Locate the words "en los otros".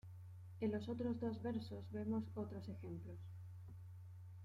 0.61-1.19